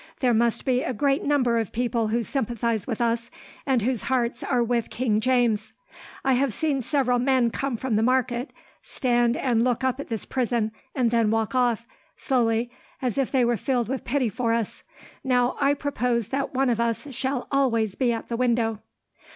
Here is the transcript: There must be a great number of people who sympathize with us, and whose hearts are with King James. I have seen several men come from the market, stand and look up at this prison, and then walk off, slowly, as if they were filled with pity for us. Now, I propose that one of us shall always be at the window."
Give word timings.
There 0.19 0.33
must 0.33 0.65
be 0.65 0.81
a 0.81 0.93
great 0.95 1.23
number 1.25 1.59
of 1.59 1.71
people 1.71 2.07
who 2.07 2.23
sympathize 2.23 2.87
with 2.87 3.01
us, 3.01 3.29
and 3.67 3.83
whose 3.83 4.01
hearts 4.01 4.41
are 4.43 4.63
with 4.63 4.89
King 4.89 5.19
James. 5.19 5.73
I 6.25 6.33
have 6.33 6.53
seen 6.53 6.81
several 6.81 7.19
men 7.19 7.51
come 7.51 7.77
from 7.77 7.97
the 7.97 8.01
market, 8.01 8.51
stand 8.81 9.37
and 9.37 9.63
look 9.63 9.83
up 9.83 9.99
at 9.99 10.07
this 10.07 10.25
prison, 10.25 10.71
and 10.95 11.11
then 11.11 11.29
walk 11.29 11.53
off, 11.53 11.85
slowly, 12.17 12.71
as 12.99 13.19
if 13.19 13.31
they 13.31 13.45
were 13.45 13.57
filled 13.57 13.87
with 13.87 14.03
pity 14.03 14.27
for 14.27 14.53
us. 14.53 14.81
Now, 15.23 15.55
I 15.61 15.75
propose 15.75 16.29
that 16.29 16.51
one 16.51 16.71
of 16.71 16.79
us 16.79 17.07
shall 17.13 17.47
always 17.51 17.93
be 17.93 18.11
at 18.11 18.27
the 18.27 18.37
window." 18.37 18.79